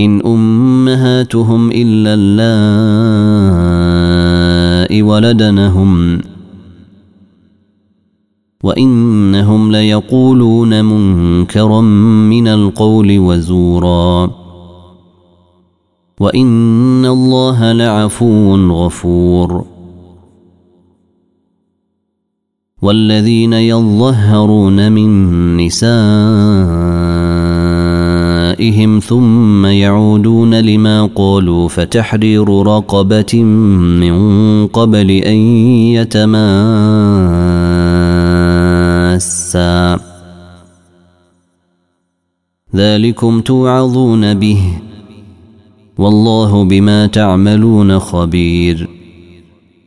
[0.00, 3.60] إن أمهاتهم إلا اللائي
[5.02, 6.20] ولدنهم
[8.62, 11.80] وإنهم ليقولون منكرا
[12.30, 14.30] من القول وزورا
[16.20, 19.64] وإن الله لعفو غفور
[22.82, 25.10] والذين يظهرون من
[25.56, 27.29] نسائهم
[29.00, 35.36] ثم يعودون لما قالوا فتحرير رقبه من قبل ان
[35.96, 36.40] يتماسا.
[42.76, 44.62] ذلكم توعظون به
[45.98, 48.88] والله بما تعملون خبير.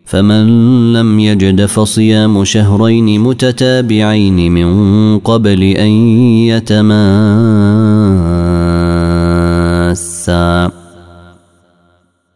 [0.05, 5.91] فمن لم يجد فصيام شهرين متتابعين من قبل ان
[6.47, 8.42] يتماسا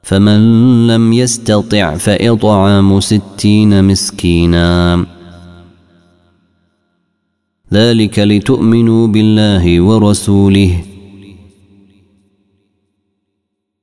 [0.07, 5.05] فمن لم يستطع فإطعام ستين مسكينا.
[7.73, 10.83] ذلك لتؤمنوا بالله ورسوله.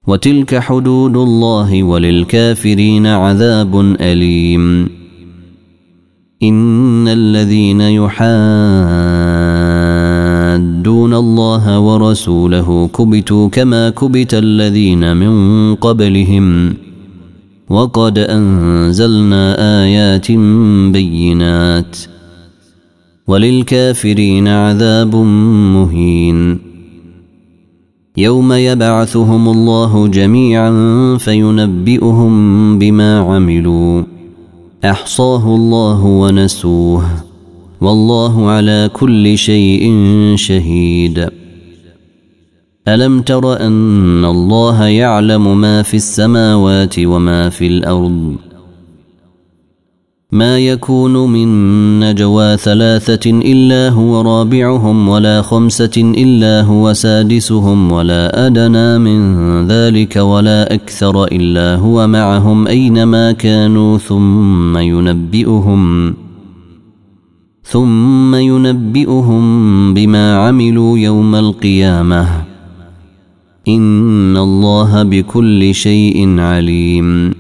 [0.07, 4.91] وتلك حدود الله وللكافرين عذاب أليم.
[6.43, 7.81] إن الذين
[10.85, 16.75] يحادون الله ورسوله كبتوا كما كبت الذين من قبلهم.
[17.71, 20.33] وقد انزلنا ايات
[20.93, 21.97] بينات.
[23.29, 25.17] وللكافرين عذاب
[25.75, 26.59] مهين.
[28.17, 30.71] يوم يبعثهم الله جميعا
[31.17, 34.03] فينبئهم بما عملوا.
[34.85, 37.34] احصاه الله ونسوه.
[37.85, 39.93] والله على كل شيء
[40.37, 41.29] شهيد.
[42.89, 48.37] ألم تر أن الله يعلم ما في السماوات وما في الأرض؟
[50.33, 51.49] ما يكون من
[52.01, 59.21] نجوى ثلاثة إلا هو رابعهم ولا خمسة إلا هو سادسهم ولا أدنى من
[59.69, 66.15] ذلك ولا أكثر إلا هو معهم أينما كانوا ثم ينبئهم.
[67.65, 69.45] ثم ينبئهم
[69.95, 72.45] بما عملوا يوم القيامة.
[73.69, 77.35] إن الله بكل شيء عليم.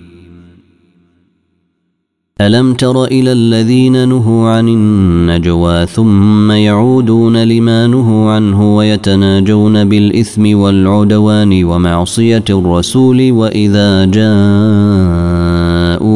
[2.41, 11.65] ألم تر إلى الذين نهوا عن النجوى ثم يعودون لما نهوا عنه ويتناجون بالإثم والعدوان
[11.65, 14.05] ومعصية الرسول وإذا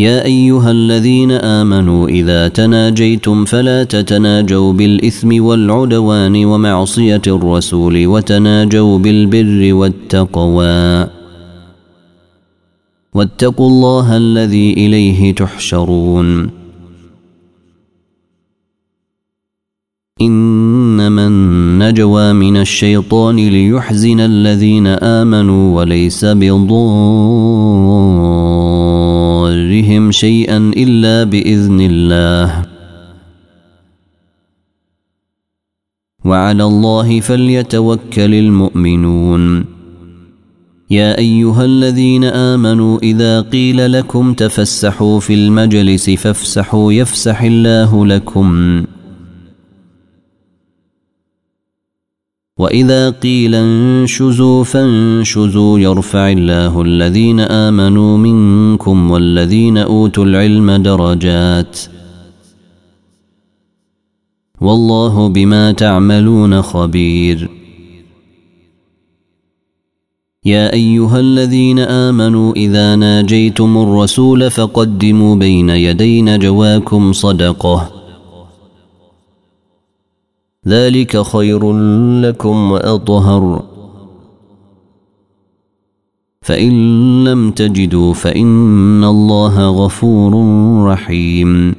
[0.00, 11.06] يا أيها الذين آمنوا إذا تناجيتم فلا تتناجوا بالإثم والعدوان ومعصية الرسول وتناجوا بالبر والتقوى
[13.14, 16.50] واتقوا الله الذي إليه تحشرون.
[20.20, 26.24] إنما النجوى من الشيطان ليحزن الذين آمنوا وليس
[29.80, 32.66] بضارهم شيئا إلا بإذن الله.
[36.24, 39.64] وعلى الله فليتوكل المؤمنون.
[40.90, 48.84] يا أيها الذين آمنوا إذا قيل لكم تفسحوا في المجلس فافسحوا يفسح الله لكم.
[52.60, 61.78] واذا قيل انشزوا فانشزوا يرفع الله الذين امنوا منكم والذين اوتوا العلم درجات
[64.60, 67.50] والله بما تعملون خبير
[70.44, 77.99] يا ايها الذين امنوا اذا ناجيتم الرسول فقدموا بين يدي نجواكم صدقه
[80.68, 81.72] ذلك خير
[82.20, 83.64] لكم وأطهر.
[86.42, 86.72] فإن
[87.24, 90.32] لم تجدوا فإن الله غفور
[90.86, 91.74] رحيم.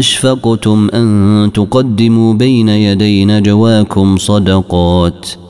[0.00, 5.49] اشفقتم أن تقدموا بين يدي نجواكم صدقات؟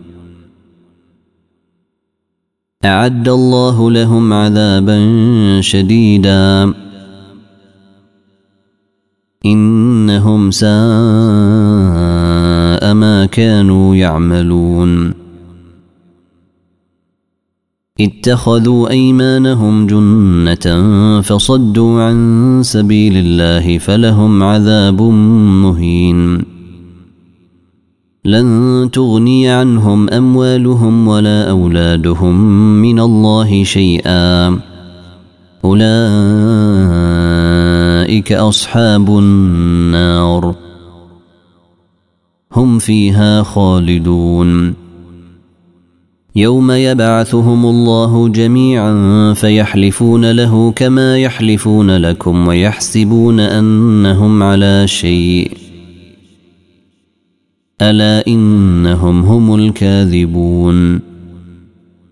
[2.85, 4.99] أعد الله لهم عذابا
[5.61, 6.73] شديدا.
[9.45, 10.71] إنهم ساء
[12.93, 15.13] ما كانوا يعملون.
[17.99, 26.50] اتخذوا أيمانهم جنة فصدوا عن سبيل الله فلهم عذاب مهين.
[28.25, 32.35] لن تغني عنهم أموالهم ولا أولادهم
[32.81, 34.59] من الله شيئا.
[35.65, 35.91] أولئك
[38.31, 40.55] أصحاب النار.
[42.53, 44.73] هم فيها خالدون.
[46.35, 55.70] يوم يبعثهم الله جميعا فيحلفون له كما يحلفون لكم ويحسبون أنهم على شيء.
[57.81, 60.99] ألا إنهم هم الكاذبون.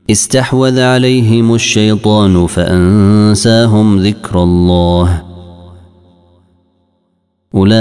[0.10, 5.24] استحوذ عليهم الشيطان فأنساهم ذكر الله.
[7.56, 7.80] أولئك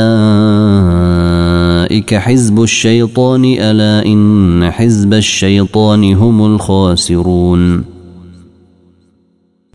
[2.15, 7.85] حزب الشيطان ألا إن حزب الشيطان هم الخاسرون.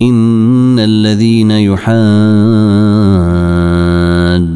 [0.02, 1.52] إن الذين